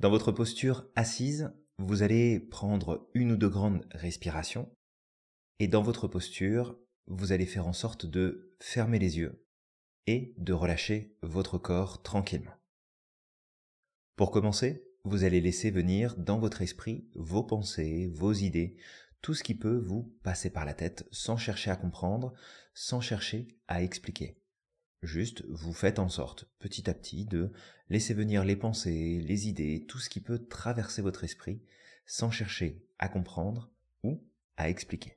[0.00, 4.70] Dans votre posture assise, vous allez prendre une ou deux grandes respirations
[5.58, 6.78] et dans votre posture,
[7.08, 9.44] vous allez faire en sorte de fermer les yeux
[10.06, 12.54] et de relâcher votre corps tranquillement.
[14.14, 18.76] Pour commencer, vous allez laisser venir dans votre esprit vos pensées, vos idées,
[19.20, 22.34] tout ce qui peut vous passer par la tête sans chercher à comprendre,
[22.72, 24.37] sans chercher à expliquer.
[25.02, 27.52] Juste, vous faites en sorte, petit à petit, de
[27.88, 31.62] laisser venir les pensées, les idées, tout ce qui peut traverser votre esprit,
[32.04, 33.70] sans chercher à comprendre
[34.02, 34.20] ou
[34.56, 35.16] à expliquer.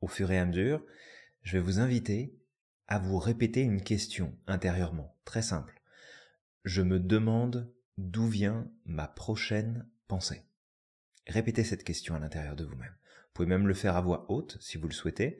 [0.00, 0.84] Au fur et à mesure,
[1.42, 2.38] je vais vous inviter
[2.86, 5.80] à vous répéter une question intérieurement, très simple.
[6.64, 10.42] Je me demande d'où vient ma prochaine pensée.
[11.26, 12.94] Répétez cette question à l'intérieur de vous-même.
[13.00, 15.38] Vous pouvez même le faire à voix haute si vous le souhaitez.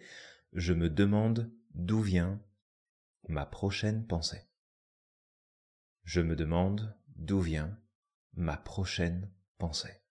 [0.53, 2.43] Je me demande d'où vient
[3.29, 4.49] ma prochaine pensée.
[6.05, 7.79] Je me demande d'où vient
[8.35, 10.03] ma prochaine pensée.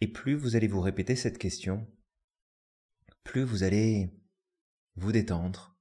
[0.00, 1.90] Et plus vous allez vous répéter cette question,
[3.24, 4.14] plus vous allez
[4.94, 5.78] vous détendre,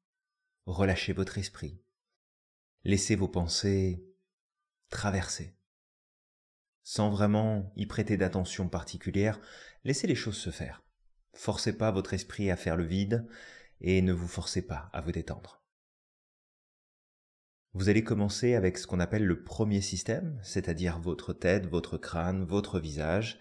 [0.66, 1.82] relâcher votre esprit,
[2.84, 4.06] laisser vos pensées
[4.90, 5.58] traverser.
[6.84, 9.40] Sans vraiment y prêter d'attention particulière,
[9.84, 10.84] laissez les choses se faire.
[11.34, 13.28] Forcez pas votre esprit à faire le vide
[13.82, 15.62] et ne vous forcez pas à vous détendre.
[17.74, 22.46] Vous allez commencer avec ce qu'on appelle le premier système, c'est-à-dire votre tête, votre crâne,
[22.46, 23.38] votre visage,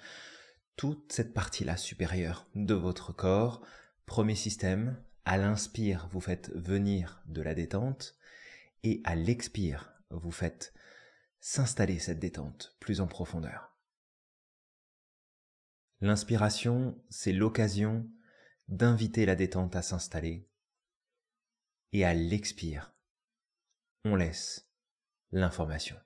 [0.76, 3.64] toute cette partie-là supérieure de votre corps.
[4.06, 8.16] Premier système, à l'inspire, vous faites venir de la détente
[8.82, 10.74] et à l'expire, vous faites
[11.40, 13.78] s'installer cette détente plus en profondeur.
[16.00, 18.06] L'inspiration, c'est l'occasion
[18.68, 20.48] d'inviter la détente à s'installer
[21.92, 22.94] et à l'expire,
[24.04, 24.68] on laisse
[25.32, 25.96] l'information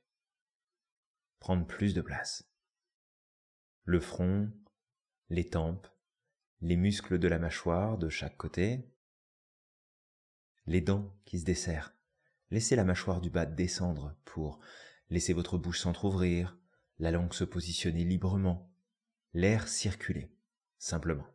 [1.38, 2.50] prendre plus de place.
[3.84, 4.50] Le front,
[5.30, 5.88] les tempes,
[6.60, 8.84] les muscles de la mâchoire de chaque côté,
[10.66, 11.94] les dents qui se desserrent.
[12.50, 14.60] Laissez la mâchoire du bas descendre pour
[15.10, 16.58] laisser votre bouche s'entr'ouvrir,
[16.98, 18.70] la langue se positionner librement,
[19.32, 20.30] l'air circuler,
[20.78, 21.26] simplement.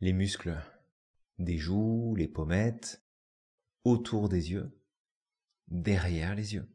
[0.00, 0.56] Les muscles
[1.38, 3.02] des joues, les pommettes,
[3.84, 4.80] autour des yeux,
[5.68, 6.68] derrière les yeux,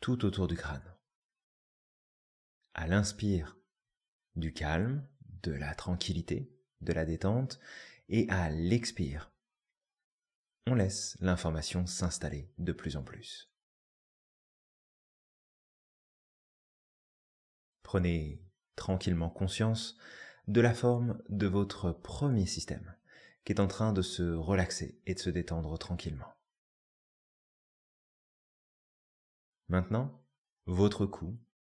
[0.00, 0.96] tout autour du crâne.
[2.74, 3.58] À l'inspire,
[4.36, 5.06] du calme,
[5.42, 6.50] de la tranquillité,
[6.80, 7.60] de la détente,
[8.08, 9.30] et à l'expire,
[10.66, 13.50] on laisse l'information s'installer de plus en plus.
[17.82, 18.42] Prenez
[18.74, 19.98] tranquillement conscience
[20.48, 22.94] de la forme de votre premier système
[23.44, 26.32] qui est en train de se relaxer et de se détendre tranquillement.
[29.68, 30.24] Maintenant,
[30.66, 31.38] votre cou,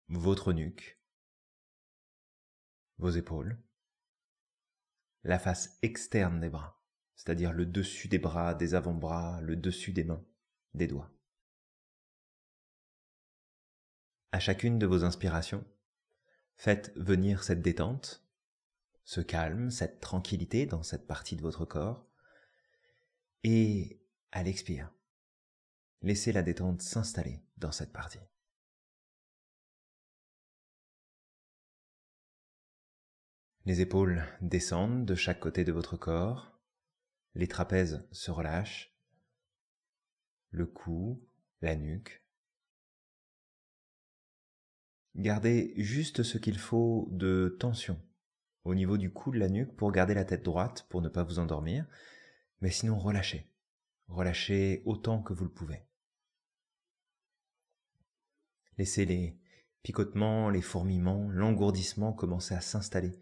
[0.10, 1.00] votre nuque,
[2.98, 3.62] vos épaules,
[5.24, 6.82] la face externe des bras,
[7.16, 10.26] c'est-à-dire le dessus des bras, des avant-bras, le dessus des mains,
[10.74, 11.12] des doigts.
[14.32, 15.64] À chacune de vos inspirations,
[16.58, 18.23] faites venir cette détente,
[19.04, 22.08] ce calme, cette tranquillité dans cette partie de votre corps,
[23.44, 24.94] et à l'expire,
[26.02, 28.20] laissez la détente s'installer dans cette partie.
[33.66, 36.60] Les épaules descendent de chaque côté de votre corps,
[37.36, 38.98] les trapèzes se relâchent,
[40.50, 41.26] le cou,
[41.62, 42.24] la nuque.
[45.16, 48.02] Gardez juste ce qu'il faut de tension
[48.64, 51.24] au niveau du cou de la nuque pour garder la tête droite, pour ne pas
[51.24, 51.86] vous endormir,
[52.62, 53.50] mais sinon relâchez.
[54.08, 55.86] Relâchez autant que vous le pouvez.
[58.78, 59.38] Laissez les
[59.82, 63.20] picotements, les fourmillements, l'engourdissement commencer à s'installer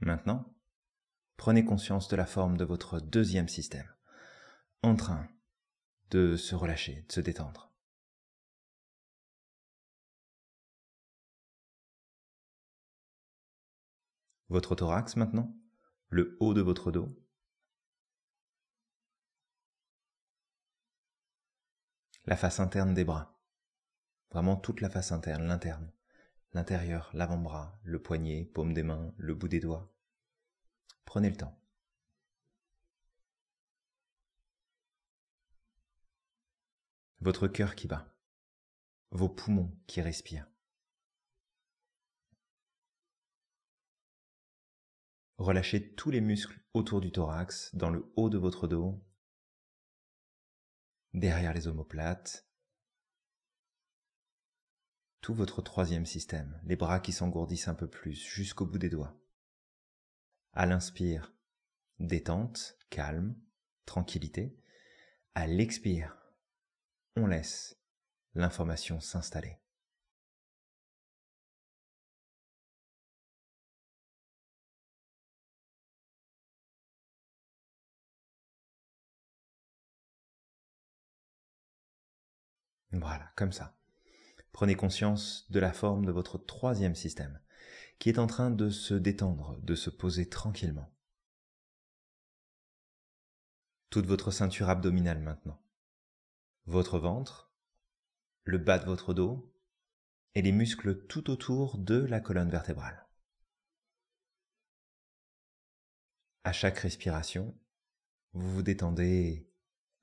[0.00, 0.54] Maintenant,
[1.36, 3.92] prenez conscience de la forme de votre deuxième système,
[4.82, 5.28] en train
[6.10, 7.67] de se relâcher, de se détendre.
[14.48, 15.54] Votre thorax maintenant,
[16.08, 17.14] le haut de votre dos?
[22.24, 23.40] La face interne des bras,
[24.30, 25.90] vraiment toute la face interne, l'interne
[26.52, 29.92] l'intérieur, l'avant-bras, le poignet, paume des mains, le bout des doigts.
[31.04, 31.58] Prenez le temps.
[37.20, 38.14] Votre cœur qui bat,
[39.10, 40.48] vos poumons qui respirent.
[45.38, 49.00] Relâchez tous les muscles autour du thorax, dans le haut de votre dos,
[51.14, 52.48] derrière les omoplates,
[55.20, 59.16] tout votre troisième système, les bras qui s'engourdissent un peu plus jusqu'au bout des doigts.
[60.54, 61.32] À l'inspire,
[62.00, 63.36] détente, calme,
[63.84, 64.58] tranquillité.
[65.34, 66.16] À l'expire,
[67.14, 67.78] on laisse
[68.34, 69.58] l'information s'installer.
[82.92, 83.76] Voilà, comme ça.
[84.52, 87.40] Prenez conscience de la forme de votre troisième système,
[87.98, 90.90] qui est en train de se détendre, de se poser tranquillement.
[93.90, 95.62] Toute votre ceinture abdominale maintenant.
[96.66, 97.52] Votre ventre,
[98.44, 99.52] le bas de votre dos
[100.34, 103.06] et les muscles tout autour de la colonne vertébrale.
[106.44, 107.58] À chaque respiration,
[108.32, 109.50] vous vous détendez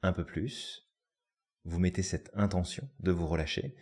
[0.02, 0.85] un peu plus,
[1.66, 3.76] vous mettez cette intention de vous relâcher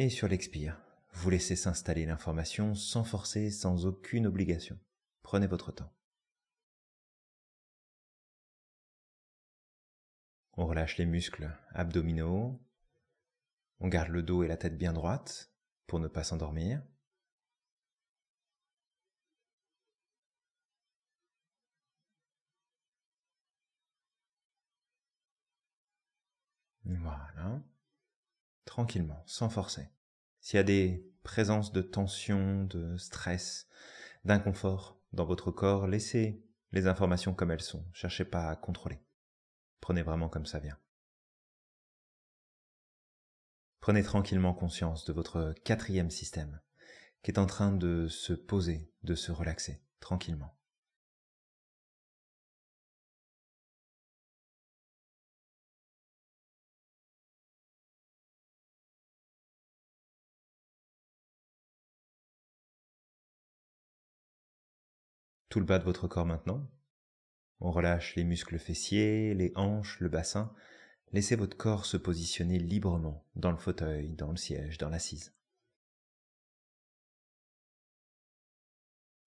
[0.00, 0.80] et sur l'expire,
[1.12, 4.78] vous laissez s'installer l'information sans forcer, sans aucune obligation.
[5.22, 5.92] Prenez votre temps.
[10.52, 12.60] On relâche les muscles abdominaux.
[13.80, 15.52] On garde le dos et la tête bien droite
[15.88, 16.80] pour ne pas s'endormir.
[26.88, 27.62] Voilà
[28.68, 29.88] tranquillement, sans forcer.
[30.40, 33.66] S'il y a des présences de tension, de stress,
[34.24, 37.86] d'inconfort dans votre corps, laissez les informations comme elles sont.
[37.94, 39.00] Cherchez pas à contrôler.
[39.80, 40.78] Prenez vraiment comme ça vient.
[43.80, 46.60] Prenez tranquillement conscience de votre quatrième système
[47.22, 50.57] qui est en train de se poser, de se relaxer tranquillement.
[65.58, 66.70] Le bas de votre corps maintenant.
[67.60, 70.54] On relâche les muscles fessiers, les hanches, le bassin.
[71.12, 75.34] Laissez votre corps se positionner librement dans le fauteuil, dans le siège, dans l'assise.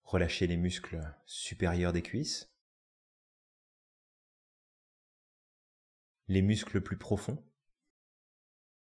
[0.04, 2.54] Relâchez les muscles supérieurs des cuisses.
[6.28, 7.44] Les muscles plus profonds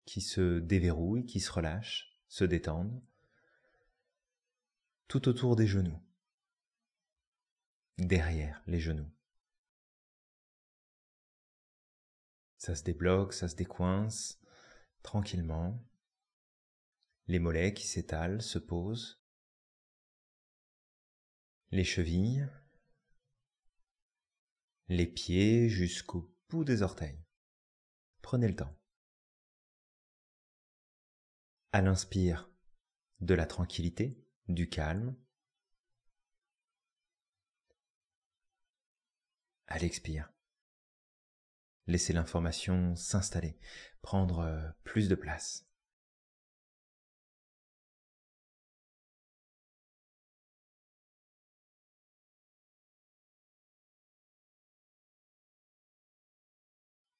[0.05, 3.01] qui se déverrouillent, qui se relâchent, se détendent.
[5.07, 5.99] Tout autour des genoux
[7.97, 9.09] derrière les genoux.
[12.57, 14.39] Ça se débloque, ça se décoince
[15.03, 15.85] tranquillement.
[17.27, 19.21] Les mollets qui s'étalent, se posent.
[21.69, 22.47] Les chevilles.
[24.87, 27.23] Les pieds jusqu'au bout des orteils.
[28.21, 28.75] Prenez le temps.
[31.71, 32.49] À l'inspire,
[33.19, 35.15] de la tranquillité, du calme.
[39.75, 40.31] À l'expire.
[41.85, 43.59] Laissez l'information s'installer,
[44.01, 45.67] prendre euh, plus de place.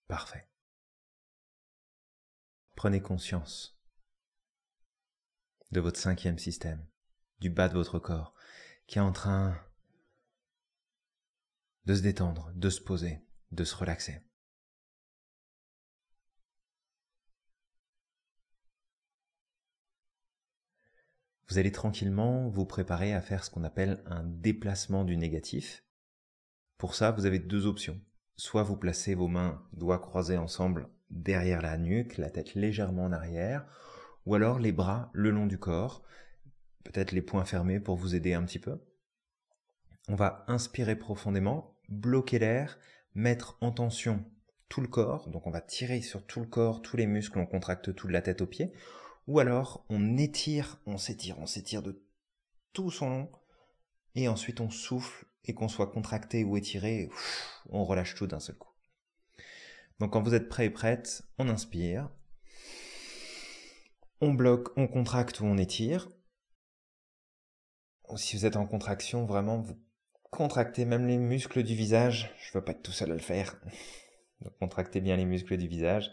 [0.07, 0.47] Parfait.
[2.75, 3.77] Prenez conscience
[5.71, 6.87] de votre cinquième système,
[7.41, 8.33] du bas de votre corps,
[8.87, 9.59] qui est en train
[11.85, 14.21] de se détendre, de se poser, de se relaxer.
[21.47, 25.85] Vous allez tranquillement vous préparer à faire ce qu'on appelle un déplacement du négatif.
[26.77, 28.01] Pour ça, vous avez deux options.
[28.35, 33.11] Soit vous placez vos mains, doigts croisés ensemble, derrière la nuque, la tête légèrement en
[33.11, 33.65] arrière,
[34.25, 36.03] ou alors les bras le long du corps,
[36.83, 38.83] peut-être les poings fermés pour vous aider un petit peu.
[40.07, 42.77] On va inspirer profondément bloquer l'air,
[43.13, 44.23] mettre en tension
[44.69, 47.45] tout le corps, donc on va tirer sur tout le corps, tous les muscles, on
[47.45, 48.73] contracte tout de la tête aux pieds,
[49.27, 52.03] ou alors on étire, on s'étire, on s'étire de
[52.73, 53.31] tout son long,
[54.15, 57.09] et ensuite on souffle, et qu'on soit contracté ou étiré,
[57.69, 58.71] on relâche tout d'un seul coup.
[59.99, 62.09] Donc quand vous êtes prêt et prête, on inspire,
[64.21, 66.09] on bloque, on contracte ou on étire.
[68.17, 69.77] Si vous êtes en contraction, vraiment, vous
[70.35, 72.29] Contractez même les muscles du visage.
[72.39, 73.55] Je veux pas être tout seul à le faire.
[74.41, 76.11] Donc contractez bien les muscles du visage.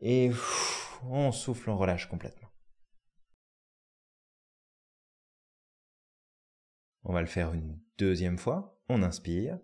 [0.00, 0.30] Et
[1.04, 2.48] on souffle, on relâche complètement.
[7.04, 8.80] On va le faire une deuxième fois.
[8.88, 9.58] On inspire.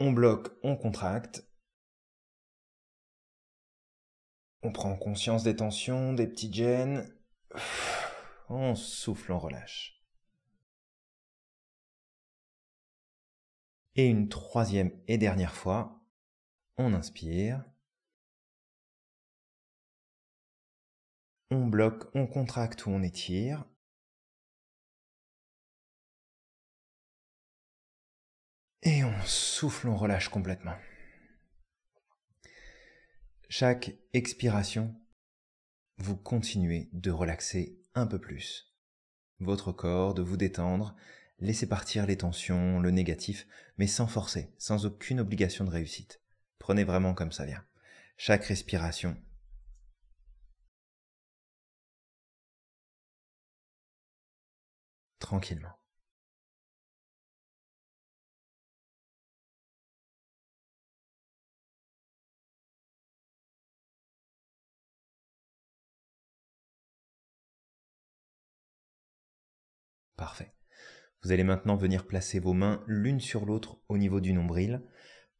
[0.00, 1.48] On bloque, on contracte.
[4.62, 7.08] On prend conscience des tensions, des petites gênes.
[8.48, 9.95] On souffle, on relâche.
[13.98, 16.04] Et une troisième et dernière fois,
[16.76, 17.64] on inspire.
[21.50, 23.64] On bloque, on contracte ou on étire.
[28.82, 30.76] Et on souffle, on relâche complètement.
[33.48, 34.94] Chaque expiration,
[35.96, 38.76] vous continuez de relaxer un peu plus
[39.40, 40.94] votre corps, de vous détendre,
[41.38, 43.46] laissez partir les tensions, le négatif,
[43.78, 46.20] mais sans forcer, sans aucune obligation de réussite.
[46.58, 47.64] Prenez vraiment comme ça vient.
[48.16, 49.16] Chaque respiration.
[55.18, 55.76] Tranquillement.
[70.16, 70.52] Parfait.
[71.22, 74.82] Vous allez maintenant venir placer vos mains l'une sur l'autre au niveau du nombril,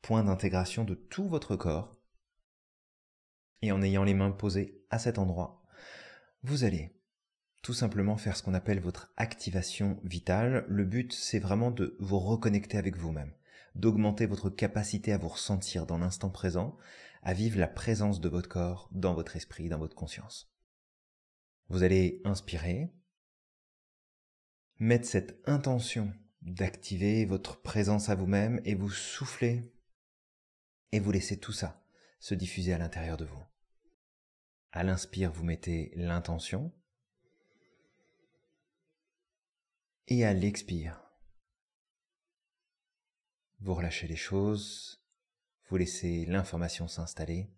[0.02, 1.96] point d'intégration de tout votre corps.
[3.62, 5.62] Et en ayant les mains posées à cet endroit,
[6.42, 6.96] vous allez
[7.62, 10.64] tout simplement faire ce qu'on appelle votre activation vitale.
[10.68, 13.32] Le but, c'est vraiment de vous reconnecter avec vous-même,
[13.74, 16.76] d'augmenter votre capacité à vous ressentir dans l'instant présent,
[17.24, 20.52] à vivre la présence de votre corps dans votre esprit, dans votre conscience.
[21.68, 22.92] Vous allez inspirer,
[24.78, 29.72] mettre cette intention d'activer votre présence à vous-même et vous souffler
[30.92, 31.82] et vous laissez tout ça
[32.20, 33.42] se diffuser à l'intérieur de vous.
[34.72, 36.72] À l'inspire, vous mettez l'intention
[40.08, 41.02] et à l'expire,
[43.60, 45.02] vous relâchez les choses,
[45.68, 47.48] vous laissez l'information s'installer.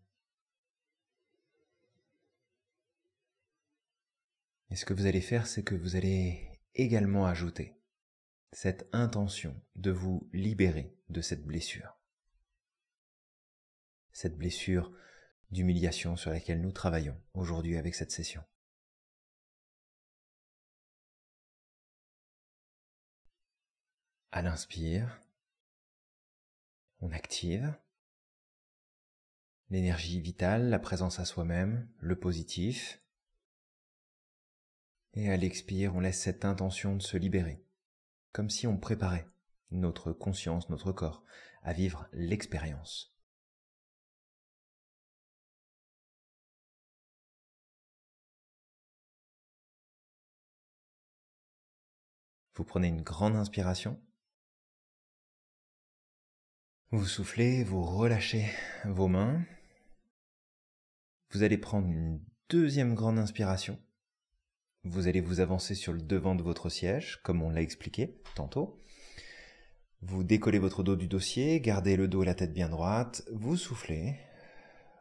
[4.70, 6.47] Et ce que vous allez faire, c'est que vous allez
[6.78, 7.76] également ajouter
[8.52, 11.98] cette intention de vous libérer de cette blessure.
[14.12, 14.92] Cette blessure
[15.50, 18.42] d'humiliation sur laquelle nous travaillons aujourd'hui avec cette session.
[24.32, 25.20] À l'inspire,
[27.00, 27.74] on active
[29.70, 33.02] l'énergie vitale, la présence à soi-même, le positif,
[35.18, 37.60] et à l'expire, on laisse cette intention de se libérer,
[38.30, 39.26] comme si on préparait
[39.72, 41.24] notre conscience, notre corps,
[41.62, 43.12] à vivre l'expérience.
[52.54, 54.00] Vous prenez une grande inspiration.
[56.90, 58.52] Vous soufflez, vous relâchez
[58.84, 59.44] vos mains.
[61.30, 63.80] Vous allez prendre une deuxième grande inspiration.
[64.84, 68.78] Vous allez vous avancer sur le devant de votre siège, comme on l'a expliqué tantôt.
[70.00, 73.56] Vous décollez votre dos du dossier, gardez le dos et la tête bien droite, vous
[73.56, 74.16] soufflez,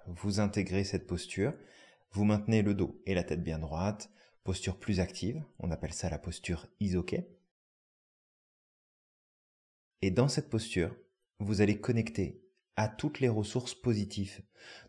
[0.07, 1.53] vous intégrez cette posture,
[2.11, 4.09] vous maintenez le dos et la tête bien droite,
[4.43, 7.29] posture plus active, on appelle ça la posture isoquet.
[10.01, 10.95] Et dans cette posture,
[11.39, 12.41] vous allez connecter
[12.75, 14.41] à toutes les ressources positives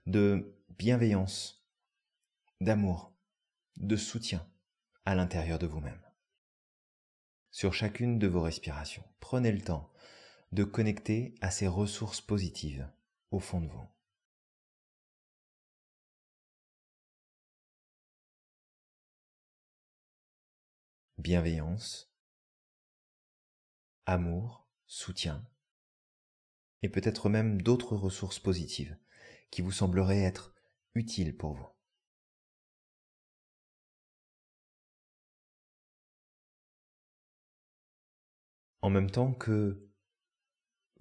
[0.06, 1.66] de bienveillance,
[2.60, 3.12] d'amour,
[3.76, 4.46] de soutien,
[5.08, 6.02] à l'intérieur de vous-même.
[7.50, 9.90] Sur chacune de vos respirations, prenez le temps
[10.52, 12.86] de connecter à ces ressources positives
[13.30, 13.88] au fond de vous.
[21.16, 22.12] Bienveillance,
[24.04, 25.42] amour, soutien,
[26.82, 28.98] et peut-être même d'autres ressources positives
[29.50, 30.54] qui vous sembleraient être
[30.94, 31.77] utiles pour vous.
[38.88, 39.86] En même temps que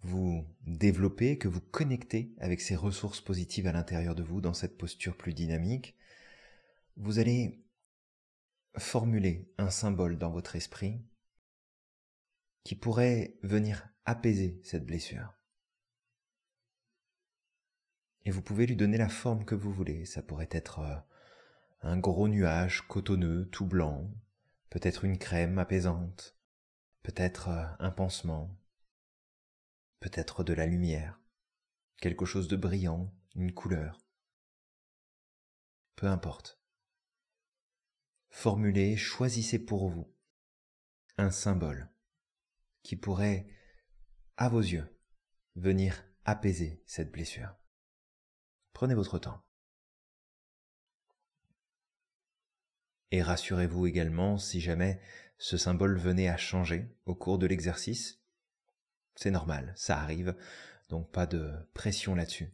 [0.02, 4.78] vous développez, que vous connectez avec ces ressources positives à l'intérieur de vous dans cette
[4.78, 5.96] posture plus dynamique,
[6.98, 7.64] vous allez
[8.78, 11.02] formuler un symbole dans votre esprit
[12.66, 15.34] qui pourrait venir apaiser cette blessure.
[18.26, 20.04] Et vous pouvez lui donner la forme que vous voulez.
[20.04, 20.98] Ça pourrait être euh,
[21.84, 24.14] un gros nuage cotonneux, tout blanc,
[24.70, 26.37] peut-être une crème apaisante,
[27.08, 28.54] peut-être euh, un pansement,
[30.02, 31.22] peut-être de la lumière,
[32.02, 34.06] quelque chose de brillant, une couleur.
[35.96, 36.62] Peu importe.
[38.30, 40.14] Formulez, choisissez pour vous
[41.18, 41.90] un symbole
[42.84, 43.48] qui pourrait,
[44.36, 44.94] à vos yeux,
[45.56, 47.56] venir apaiser cette blessure.
[48.74, 49.46] Prenez votre temps.
[53.12, 55.00] Et rassurez-vous également si jamais
[55.38, 58.20] ce symbole venait à changer au cours de l'exercice.
[59.16, 60.36] C'est normal, ça arrive,
[60.90, 62.54] donc pas de pression là-dessus.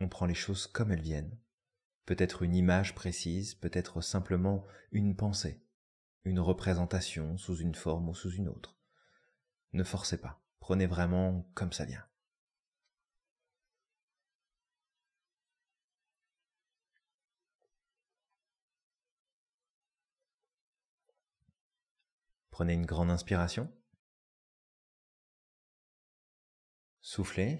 [0.00, 1.36] On prend les choses comme elles viennent.
[2.06, 5.62] Peut-être une image précise, peut-être simplement une pensée,
[6.24, 8.76] une représentation sous une forme ou sous une autre.
[9.72, 12.04] Ne forcez pas, prenez vraiment comme ça vient.
[22.60, 23.72] Prenez une grande inspiration.
[27.00, 27.58] Soufflez.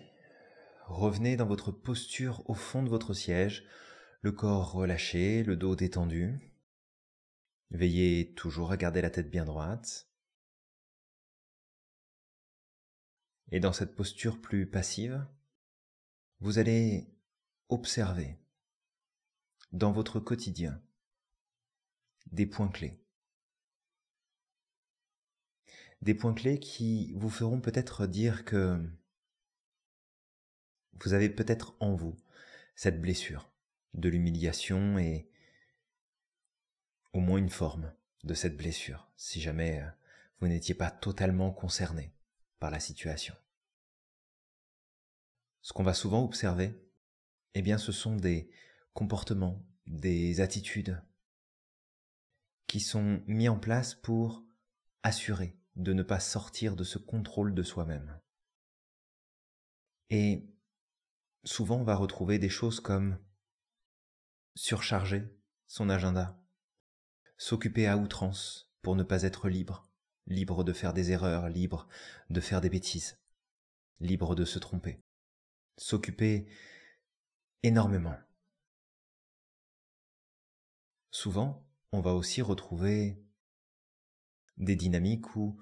[0.88, 3.66] Revenez dans votre posture au fond de votre siège,
[4.20, 6.52] le corps relâché, le dos détendu.
[7.70, 10.10] Veillez toujours à garder la tête bien droite.
[13.52, 15.26] Et dans cette posture plus passive,
[16.40, 17.16] vous allez
[17.70, 18.36] observer
[19.72, 20.82] dans votre quotidien
[22.26, 22.99] des points clés
[26.02, 28.80] des points clés qui vous feront peut-être dire que
[30.94, 32.16] vous avez peut-être en vous
[32.74, 33.52] cette blessure
[33.94, 35.30] de l'humiliation et
[37.12, 37.92] au moins une forme
[38.24, 39.90] de cette blessure, si jamais euh,
[40.38, 42.14] vous n'étiez pas totalement concerné
[42.58, 43.34] par la situation.
[45.62, 46.74] Ce qu'on va souvent observer,
[47.54, 48.50] eh bien ce sont des
[48.94, 51.02] comportements, des attitudes
[52.66, 54.44] qui sont mis en place pour
[55.02, 58.20] assurer de ne pas sortir de ce contrôle de soi-même.
[60.10, 60.48] Et
[61.44, 63.18] souvent on va retrouver des choses comme
[64.54, 65.24] surcharger
[65.68, 66.42] son agenda,
[67.36, 69.88] s'occuper à outrance pour ne pas être libre,
[70.26, 71.88] libre de faire des erreurs, libre
[72.28, 73.18] de faire des bêtises,
[74.00, 75.00] libre de se tromper,
[75.76, 76.46] s'occuper
[77.62, 78.16] énormément.
[81.10, 83.22] Souvent, on va aussi retrouver
[84.60, 85.60] des dynamiques où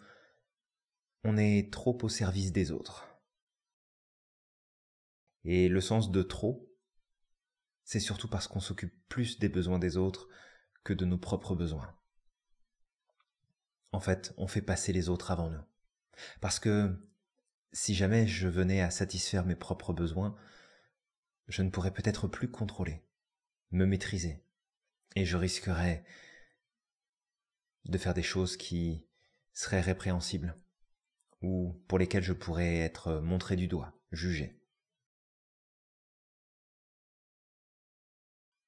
[1.25, 3.09] on est trop au service des autres.
[5.45, 6.69] Et le sens de trop,
[7.85, 10.29] c'est surtout parce qu'on s'occupe plus des besoins des autres
[10.85, 11.97] que de nos propres besoins.
[13.93, 15.65] En fait, on fait passer les autres avant nous.
[16.41, 16.95] Parce que
[17.73, 20.37] si jamais je venais à satisfaire mes propres besoins,
[21.47, 23.03] je ne pourrais peut-être plus contrôler,
[23.71, 24.45] me maîtriser,
[25.17, 26.05] et je risquerais
[27.89, 29.05] de faire des choses qui
[29.53, 30.57] seraient répréhensibles
[31.41, 34.61] ou pour lesquelles je pourrais être montré du doigt, jugé.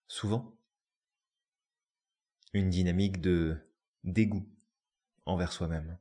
[0.07, 0.57] Souvent,
[2.53, 3.59] une dynamique de
[4.05, 4.49] dégoût
[5.27, 5.99] envers soi-même,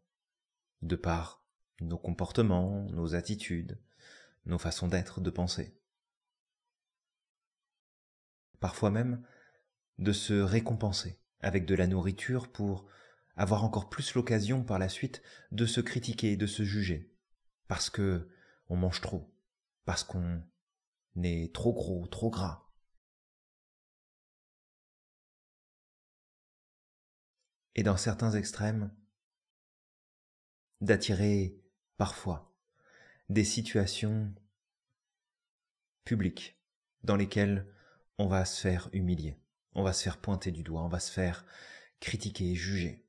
[0.81, 1.43] de par
[1.81, 3.79] nos comportements, nos attitudes,
[4.45, 5.77] nos façons d'être, de penser.
[8.59, 9.23] Parfois même
[9.99, 12.87] de se récompenser avec de la nourriture pour
[13.39, 15.23] avoir encore plus l'occasion par la suite
[15.53, 17.15] de se critiquer, de se juger,
[17.69, 18.29] parce que
[18.67, 19.33] on mange trop,
[19.85, 20.43] parce qu'on
[21.23, 22.69] est trop gros, trop gras.
[27.75, 28.93] Et dans certains extrêmes,
[30.81, 31.63] d'attirer
[31.95, 32.53] parfois
[33.29, 34.35] des situations
[36.03, 36.61] publiques
[37.05, 37.73] dans lesquelles
[38.17, 39.39] on va se faire humilier,
[39.75, 41.45] on va se faire pointer du doigt, on va se faire
[42.01, 43.08] critiquer, juger.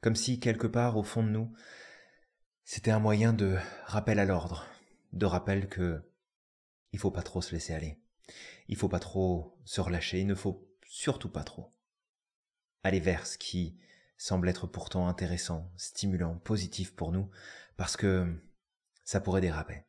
[0.00, 1.52] Comme si quelque part au fond de nous,
[2.64, 4.66] c'était un moyen de rappel à l'ordre,
[5.12, 6.02] de rappel que
[6.92, 8.00] il faut pas trop se laisser aller.
[8.68, 11.74] Il faut pas trop se relâcher, il ne faut surtout pas trop
[12.84, 13.78] aller vers ce qui
[14.16, 17.30] semble être pourtant intéressant, stimulant, positif pour nous,
[17.76, 18.40] parce que
[19.04, 19.84] ça pourrait déraper.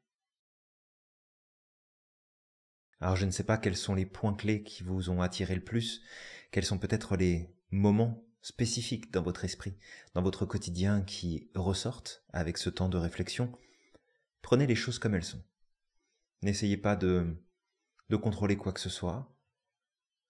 [3.00, 5.64] Alors je ne sais pas quels sont les points clés qui vous ont attiré le
[5.64, 6.02] plus,
[6.52, 9.78] quels sont peut-être les moments spécifiques dans votre esprit,
[10.14, 13.52] dans votre quotidien qui ressortent avec ce temps de réflexion,
[14.42, 15.44] prenez les choses comme elles sont.
[16.42, 17.36] N'essayez pas de,
[18.10, 19.36] de contrôler quoi que ce soit.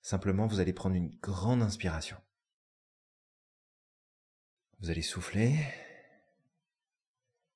[0.02, 2.18] Simplement, vous allez prendre une grande inspiration.
[4.80, 5.58] Vous allez souffler.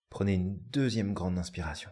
[0.10, 1.90] Prenez une deuxième grande inspiration.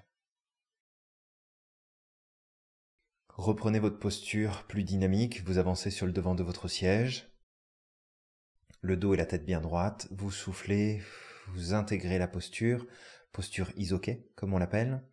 [3.30, 7.31] Reprenez votre posture plus dynamique, vous avancez sur le devant de votre siège
[8.82, 11.02] le dos et la tête bien droite, vous soufflez,
[11.48, 12.88] vous intégrez la posture,
[13.32, 15.04] posture isoquée comme on l'appelle.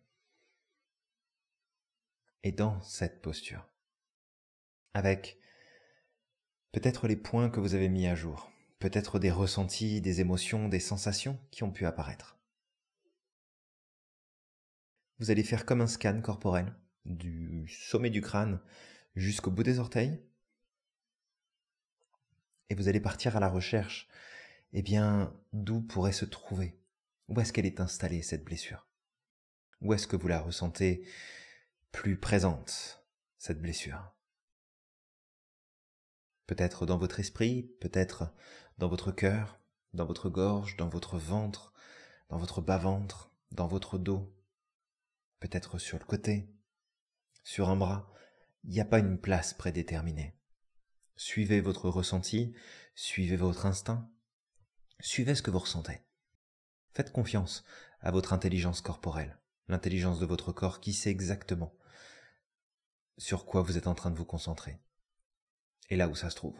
[2.43, 3.69] Et dans cette posture,
[4.93, 5.39] avec
[6.71, 10.79] peut-être les points que vous avez mis à jour, peut-être des ressentis, des émotions, des
[10.79, 12.39] sensations qui ont pu apparaître.
[15.19, 16.73] Vous allez faire comme un scan corporel,
[17.05, 18.61] du sommet du crâne
[19.15, 20.23] jusqu'au bout des orteils,
[22.69, 24.07] et vous allez partir à la recherche,
[24.73, 26.79] eh bien, d'où pourrait se trouver,
[27.27, 28.87] où est-ce qu'elle est installée, cette blessure?
[29.81, 31.07] Où est-ce que vous la ressentez
[31.91, 33.03] plus présente,
[33.37, 34.13] cette blessure?
[36.45, 38.33] Peut-être dans votre esprit, peut-être
[38.77, 39.59] dans votre cœur,
[39.93, 41.73] dans votre gorge, dans votre ventre,
[42.29, 44.35] dans votre bas-ventre, dans votre dos,
[45.39, 46.49] peut-être sur le côté,
[47.43, 48.11] sur un bras.
[48.63, 50.38] Il n'y a pas une place prédéterminée.
[51.21, 52.53] Suivez votre ressenti,
[52.95, 54.09] suivez votre instinct,
[55.01, 55.99] suivez ce que vous ressentez.
[56.93, 57.65] Faites confiance
[57.99, 61.77] à votre intelligence corporelle, l'intelligence de votre corps qui sait exactement
[63.17, 64.79] sur quoi vous êtes en train de vous concentrer
[65.89, 66.57] et là où ça se trouve.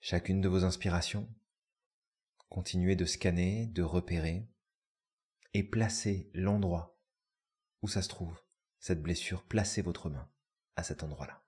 [0.00, 1.28] Chacune de vos inspirations,
[2.48, 4.48] continuez de scanner, de repérer
[5.52, 6.96] et placez l'endroit
[7.82, 8.40] où ça se trouve,
[8.78, 10.30] cette blessure, placez votre main
[10.76, 11.41] à cet endroit-là.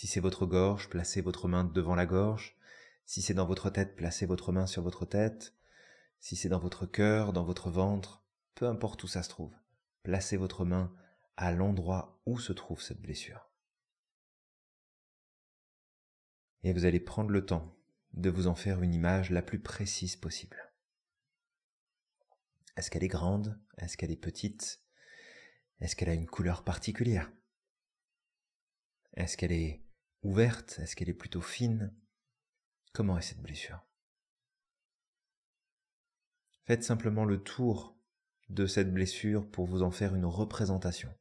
[0.00, 2.56] Si c'est votre gorge, placez votre main devant la gorge.
[3.04, 5.54] Si c'est dans votre tête, placez votre main sur votre tête.
[6.20, 9.54] Si c'est dans votre cœur, dans votre ventre, peu importe où ça se trouve,
[10.02, 10.90] placez votre main
[11.36, 13.50] à l'endroit où se trouve cette blessure.
[16.62, 17.76] Et vous allez prendre le temps
[18.14, 20.72] de vous en faire une image la plus précise possible.
[22.78, 23.60] Est-ce qu'elle est grande?
[23.76, 24.80] Est-ce qu'elle est petite?
[25.80, 27.30] Est-ce qu'elle a une couleur particulière?
[29.12, 29.84] Est-ce qu'elle est
[30.22, 31.94] ouverte Est-ce qu'elle est plutôt fine?
[32.92, 33.80] Comment est cette blessure?
[36.64, 37.98] Faites simplement le tour
[38.48, 41.12] de cette blessure pour vous en faire une représentation.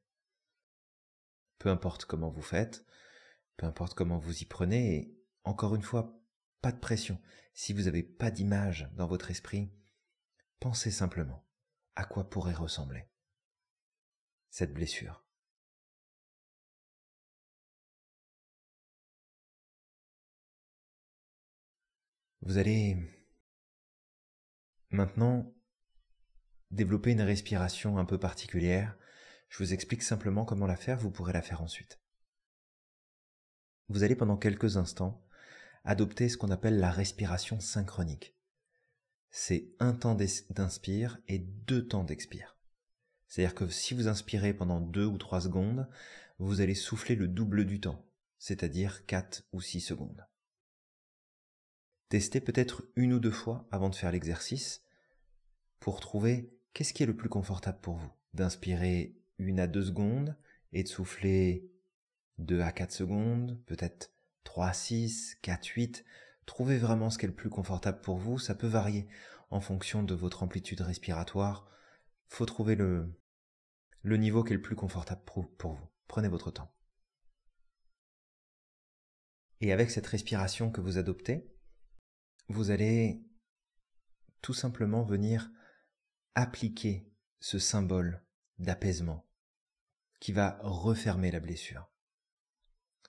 [1.60, 2.86] Peu importe comment vous faites,
[3.58, 6.20] peu importe comment vous y prenez, et encore une fois,
[6.62, 7.22] pas de pression.
[7.54, 9.72] Si vous n'avez pas d'image dans votre esprit,
[10.60, 11.46] pensez simplement
[11.96, 13.10] à quoi pourrait ressembler
[14.50, 15.24] cette blessure.
[22.42, 22.98] Vous allez
[24.90, 25.54] maintenant
[26.72, 28.98] développer une respiration un peu particulière.
[29.50, 32.00] Je vous explique simplement comment la faire, vous pourrez la faire ensuite.
[33.90, 35.26] Vous allez pendant quelques instants
[35.84, 38.36] adopter ce qu'on appelle la respiration synchronique.
[39.32, 40.16] C'est un temps
[40.50, 42.58] d'inspire et deux temps d'expire.
[43.28, 45.88] C'est-à-dire que si vous inspirez pendant deux ou trois secondes,
[46.40, 48.06] vous allez souffler le double du temps,
[48.38, 50.26] c'est-à-dire quatre ou six secondes.
[52.10, 54.84] Testez peut-être une ou deux fois avant de faire l'exercice
[55.80, 58.12] pour trouver qu'est-ce qui est le plus confortable pour vous.
[58.34, 60.36] D'inspirer une à deux secondes
[60.74, 61.72] et de souffler
[62.40, 64.12] deux à quatre secondes, peut-être
[64.44, 66.04] trois à six, quatre, huit.
[66.48, 68.40] Trouvez vraiment ce qui est le plus confortable pour vous.
[68.40, 69.08] Ça peut varier
[69.52, 71.70] en fonction de votre amplitude respiratoire.
[72.28, 73.14] Faut trouver le
[74.04, 75.88] niveau qui est le plus confortable pour vous.
[76.08, 76.74] Prenez votre temps.
[79.62, 81.46] Et avec cette respiration que vous adoptez,
[82.50, 83.24] vous allez
[84.42, 85.52] tout simplement venir
[86.36, 88.24] appliquer ce symbole
[88.58, 89.26] d'apaisement
[90.20, 91.90] qui va refermer la blessure.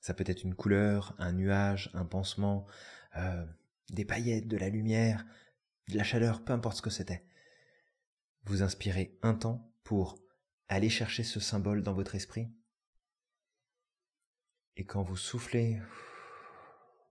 [0.01, 2.67] Ça peut être une couleur, un nuage, un pansement,
[3.17, 3.45] euh,
[3.91, 5.27] des paillettes, de la lumière,
[5.89, 7.25] de la chaleur, peu importe ce que c'était.
[8.45, 10.19] Vous inspirez un temps pour
[10.69, 12.49] aller chercher ce symbole dans votre esprit.
[14.77, 15.83] Et quand vous soufflez,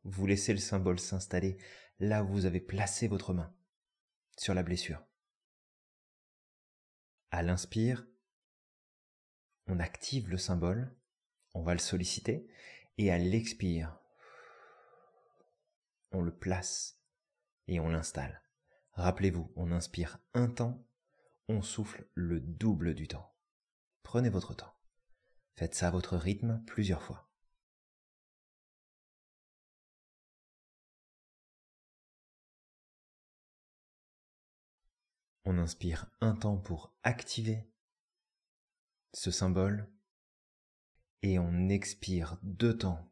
[0.04, 1.58] vous laissez le symbole s'installer
[2.00, 3.54] là où vous avez placé votre main,
[4.38, 5.04] sur la blessure.
[7.32, 8.08] À l'inspire,
[9.68, 10.96] on active le symbole,
[11.54, 12.48] on va le solliciter,
[12.98, 14.00] et à l'expire,
[16.12, 17.02] on le place
[17.68, 18.42] et on l'installe.
[18.94, 20.86] Rappelez-vous, on inspire un temps,
[21.48, 23.36] on souffle le double du temps.
[24.04, 24.74] Prenez votre temps.
[25.56, 27.29] Faites ça à votre rythme plusieurs fois.
[35.52, 37.68] On inspire un temps pour activer
[39.14, 39.90] ce symbole
[41.24, 43.12] et on expire deux temps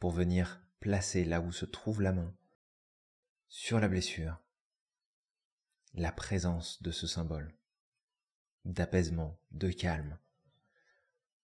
[0.00, 2.36] pour venir placer là où se trouve la main
[3.46, 4.42] sur la blessure
[5.94, 7.56] la présence de ce symbole
[8.64, 10.18] d'apaisement, de calme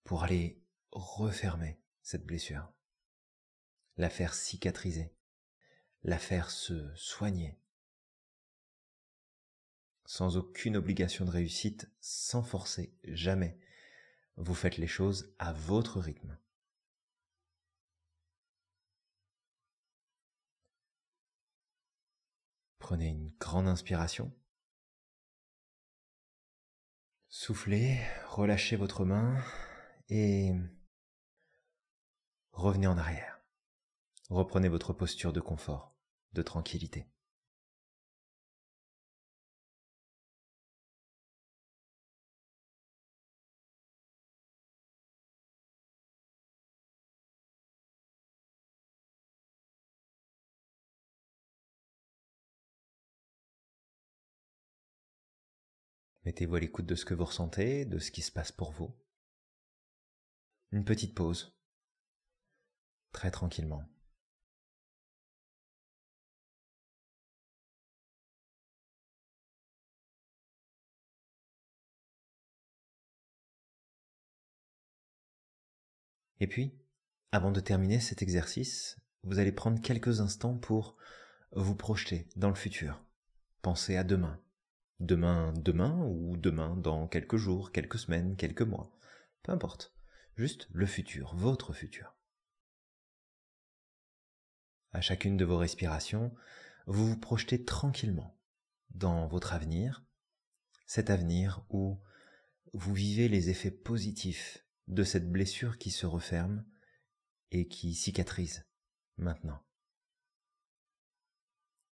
[0.02, 0.60] pour aller
[0.90, 2.72] refermer cette blessure,
[3.96, 5.14] la faire cicatriser,
[6.02, 7.60] la faire se soigner
[10.06, 13.58] sans aucune obligation de réussite, sans forcer, jamais.
[14.36, 16.38] Vous faites les choses à votre rythme.
[22.78, 24.32] Prenez une grande inspiration.
[27.28, 29.42] Soufflez, relâchez votre main
[30.08, 30.52] et
[32.52, 33.40] revenez en arrière.
[34.30, 35.96] Reprenez votre posture de confort,
[36.32, 37.08] de tranquillité.
[56.26, 58.92] Mettez-vous à l'écoute de ce que vous ressentez, de ce qui se passe pour vous.
[60.72, 61.56] Une petite pause,
[63.12, 63.88] très tranquillement.
[76.40, 76.76] Et puis,
[77.30, 80.96] avant de terminer cet exercice, vous allez prendre quelques instants pour
[81.52, 83.00] vous projeter dans le futur.
[83.62, 84.40] Pensez à demain,
[85.00, 88.96] Demain, demain, ou demain dans quelques jours, quelques semaines, quelques mois.
[89.42, 89.94] Peu importe.
[90.36, 92.14] Juste le futur, votre futur.
[94.92, 96.34] À chacune de vos respirations,
[96.86, 98.38] vous vous projetez tranquillement
[98.90, 100.04] dans votre avenir,
[100.86, 102.00] cet avenir où
[102.72, 106.64] vous vivez les effets positifs de cette blessure qui se referme
[107.50, 108.66] et qui cicatrise
[109.16, 109.62] maintenant.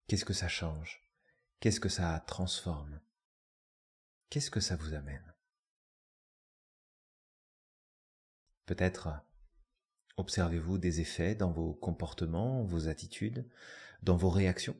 [0.07, 1.02] Qu'est-ce que ça change?
[1.63, 2.99] Qu'est-ce que ça transforme?
[4.29, 5.33] Qu'est-ce que ça vous amène?
[8.65, 9.25] Peut-être
[10.17, 13.49] observez-vous des effets dans vos comportements, vos attitudes,
[14.01, 14.75] dans vos réactions,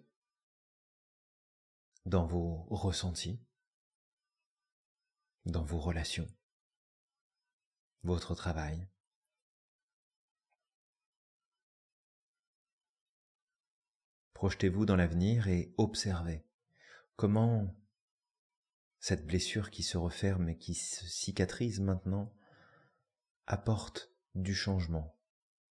[2.06, 3.40] dans vos ressentis,
[5.46, 6.28] dans vos relations,
[8.02, 8.90] votre travail?
[14.34, 16.46] Projetez-vous dans l'avenir et observez
[17.16, 17.76] Comment
[19.00, 22.36] cette blessure qui se referme et qui se cicatrise maintenant
[23.46, 25.16] apporte du changement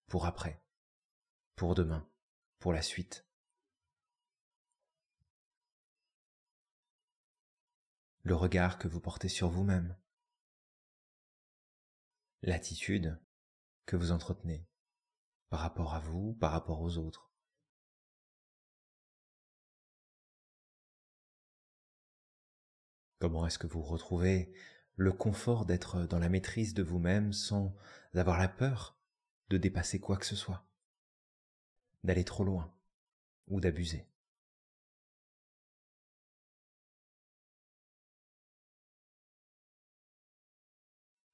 [0.07, 0.63] pour après,
[1.57, 2.09] pour demain,
[2.61, 3.27] pour la suite?
[8.23, 9.99] Le regard que vous portez sur vous-même,
[12.43, 13.21] l'attitude
[13.85, 14.69] que vous entretenez
[15.49, 17.33] par rapport à vous, par rapport aux autres.
[23.23, 24.53] Comment est-ce que vous retrouvez
[24.97, 27.73] le confort d'être dans la maîtrise de vous-même sans
[28.15, 28.99] avoir la peur
[29.49, 30.67] de dépasser quoi que ce soit,
[32.03, 32.75] d'aller trop loin
[33.47, 34.09] ou d'abuser?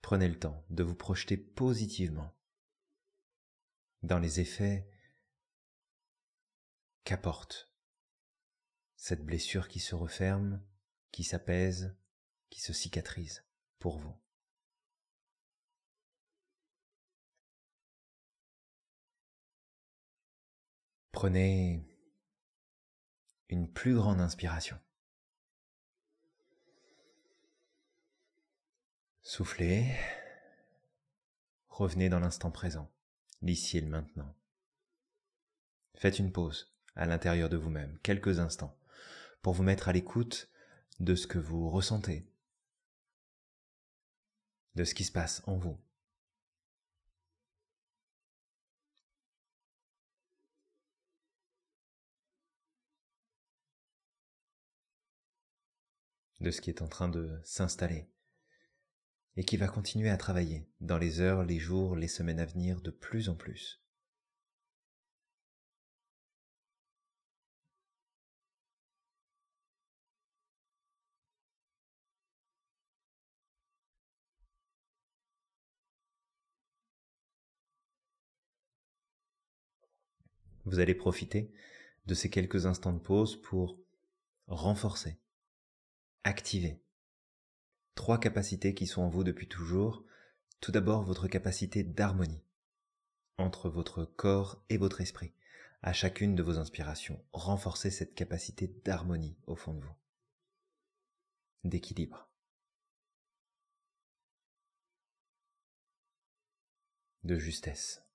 [0.03, 2.37] Prenez le temps de vous projeter positivement
[4.03, 4.87] dans les effets
[7.05, 7.72] qu'apporte
[8.96, 10.62] cette blessure qui se referme
[11.12, 11.97] qui s'apaise,
[12.51, 13.44] qui se cicatrise
[13.79, 14.14] pour vous.
[21.12, 21.85] Prenez
[23.49, 24.79] une plus grande inspiration.
[29.23, 29.94] Soufflez.
[31.68, 32.90] Revenez dans l'instant présent,
[33.42, 34.35] l'ici et le maintenant.
[35.94, 38.77] Faites une pause à l'intérieur de vous-même, quelques instants,
[39.42, 40.49] pour vous mettre à l'écoute
[41.00, 42.26] de ce que vous ressentez,
[44.74, 45.78] de ce qui se passe en vous.
[56.40, 58.08] de ce qui est en train de s'installer
[59.37, 62.80] et qui va continuer à travailler dans les heures, les jours, les semaines à venir
[62.80, 63.82] de plus en plus.
[80.68, 81.50] Vous allez profiter
[82.04, 83.78] de ces quelques instants de pause pour
[84.48, 85.18] renforcer,
[86.24, 86.83] activer
[87.94, 90.04] trois capacités qui sont en vous depuis toujours.
[90.61, 92.44] Tout d'abord, votre capacité d'harmonie
[93.38, 95.33] entre votre corps et votre esprit.
[95.81, 99.94] À chacune de vos inspirations, renforcez cette capacité d'harmonie au fond de vous,
[101.64, 102.28] d'équilibre,
[107.24, 108.08] de justesse.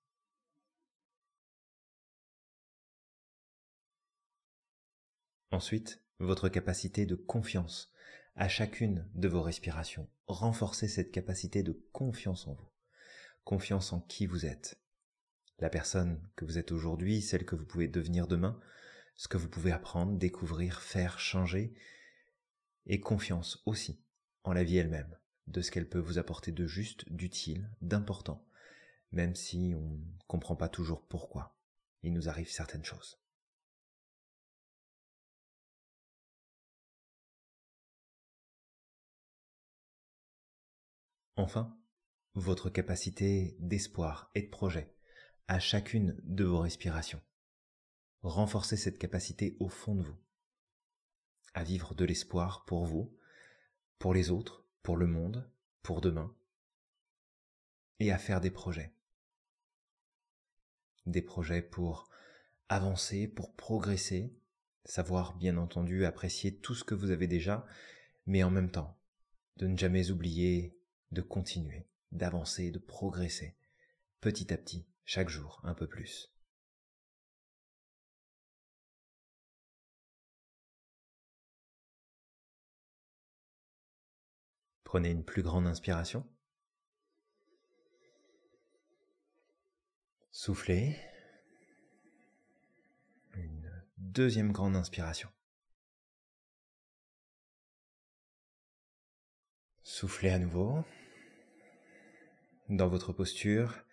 [5.54, 7.92] Ensuite, votre capacité de confiance
[8.34, 10.10] à chacune de vos respirations.
[10.26, 12.68] Renforcez cette capacité de confiance en vous.
[13.44, 14.80] Confiance en qui vous êtes.
[15.60, 18.58] La personne que vous êtes aujourd'hui, celle que vous pouvez devenir demain,
[19.14, 21.72] ce que vous pouvez apprendre, découvrir, faire, changer,
[22.86, 24.02] et confiance aussi
[24.42, 28.44] en la vie elle-même, de ce qu'elle peut vous apporter de juste, d'utile, d'important,
[29.12, 31.56] même si on ne comprend pas toujours pourquoi
[32.02, 33.23] il nous arrive certaines choses.
[41.36, 41.76] Enfin,
[42.34, 44.94] votre capacité d'espoir et de projet
[45.48, 47.20] à chacune de vos respirations.
[48.22, 50.16] Renforcez cette capacité au fond de vous,
[51.52, 53.16] à vivre de l'espoir pour vous,
[53.98, 55.50] pour les autres, pour le monde,
[55.82, 56.34] pour demain,
[57.98, 58.94] et à faire des projets.
[61.06, 62.08] Des projets pour
[62.68, 64.34] avancer, pour progresser,
[64.84, 67.66] savoir bien entendu apprécier tout ce que vous avez déjà,
[68.26, 68.98] mais en même temps,
[69.56, 70.78] de ne jamais oublier
[71.14, 73.56] de continuer, d'avancer, de progresser,
[74.20, 76.30] petit à petit, chaque jour, un peu plus.
[84.82, 86.24] Prenez une plus grande inspiration.
[90.30, 90.96] Soufflez.
[93.34, 95.30] Une deuxième grande inspiration.
[99.82, 100.84] Soufflez à nouveau.
[102.70, 103.84] Dans votre posture,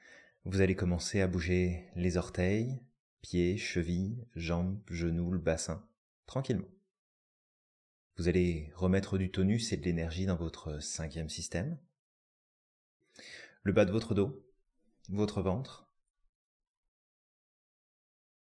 [0.45, 2.79] vous allez commencer à bouger les orteils,
[3.21, 5.85] pieds, chevilles, jambes, genoux, le bassin,
[6.25, 6.69] tranquillement.
[8.15, 11.77] Vous allez remettre du tonus et de l'énergie dans votre cinquième système.
[13.63, 14.41] Le bas de votre dos,
[15.09, 15.91] votre ventre.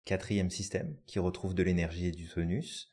[0.06, 2.92] Quatrième système qui retrouve de l'énergie et du tonus.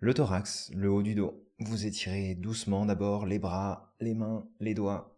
[0.00, 1.46] Le thorax, le haut du dos.
[1.58, 5.15] Vous étirez doucement d'abord les bras, les mains, les doigts,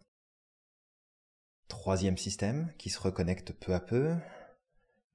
[1.68, 4.16] Troisième système qui se reconnecte peu à peu.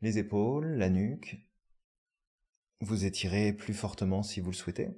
[0.02, 1.38] Les épaules, la nuque.
[2.80, 4.90] Vous étirez plus fortement si vous le souhaitez.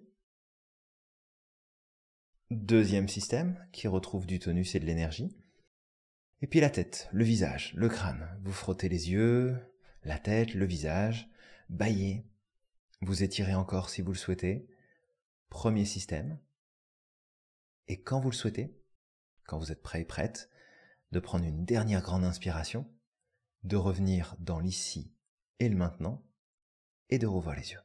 [2.52, 5.36] Deuxième système qui retrouve du tonus et de l'énergie.
[6.42, 8.38] Et puis la tête, le visage, le crâne.
[8.44, 9.58] Vous frottez les yeux,
[10.04, 11.30] la tête, le visage,
[11.70, 12.26] baillez.
[13.02, 14.68] Vous étirez encore si vous le souhaitez.
[15.50, 16.38] Premier système.
[17.88, 18.78] Et quand vous le souhaitez,
[19.46, 20.50] quand vous êtes prêt et prête,
[21.12, 22.90] de prendre une dernière grande inspiration,
[23.64, 25.14] de revenir dans l'ici
[25.60, 26.24] et le maintenant,
[27.10, 27.82] et de revoir les yeux.